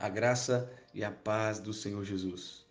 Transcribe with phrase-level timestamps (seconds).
[0.00, 2.64] A graça e a paz do Senhor Jesus.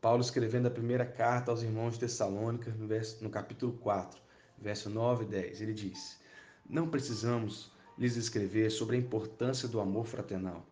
[0.00, 4.18] Paulo escrevendo a primeira carta aos irmãos de Tessalônica, no, verso, no capítulo 4,
[4.56, 6.18] verso 9 e 10, ele diz:
[6.66, 10.64] Não precisamos lhes escrever sobre a importância do amor fraternal,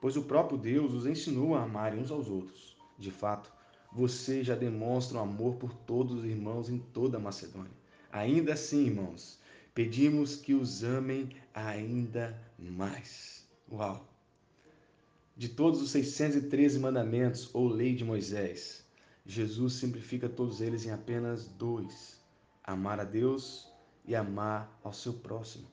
[0.00, 2.76] pois o próprio Deus os ensinou a amarem uns aos outros.
[2.96, 3.52] De fato,
[3.92, 7.76] vocês já demonstram amor por todos os irmãos em toda a Macedônia.
[8.12, 9.40] Ainda assim, irmãos,
[9.74, 13.44] pedimos que os amem ainda mais.
[13.68, 14.15] Uau!
[15.38, 18.82] De todos os 613 mandamentos ou lei de Moisés,
[19.26, 22.18] Jesus simplifica todos eles em apenas dois:
[22.64, 23.70] amar a Deus
[24.06, 25.66] e amar ao seu próximo.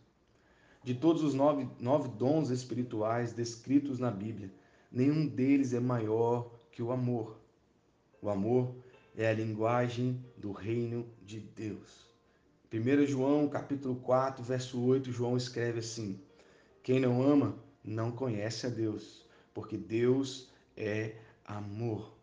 [0.84, 4.52] De todos os nove, nove dons espirituais descritos na Bíblia,
[4.92, 7.40] nenhum deles é maior que o amor.
[8.22, 8.76] O amor
[9.16, 12.06] é a linguagem do reino de Deus.
[12.70, 16.20] 1 João capítulo 4, verso 8, João escreve assim:
[16.84, 22.14] Quem não ama não conhece a Deus, porque Deus é amor.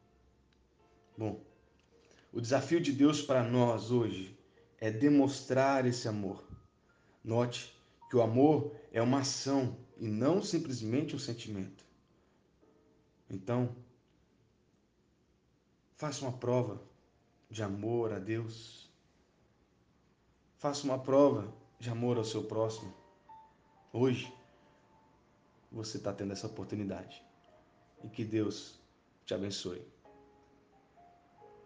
[1.16, 1.41] Bom,
[2.32, 4.38] o desafio de Deus para nós hoje
[4.79, 6.45] é demonstrar esse amor.
[7.23, 7.77] Note
[8.09, 11.85] que o amor é uma ação e não simplesmente um sentimento.
[13.29, 13.76] Então,
[15.95, 16.82] faça uma prova
[17.51, 18.91] de amor a Deus.
[20.57, 22.93] Faça uma prova de amor ao seu próximo.
[23.93, 24.32] Hoje,
[25.71, 27.23] você está tendo essa oportunidade.
[28.04, 28.79] E que Deus
[29.26, 29.82] te abençoe.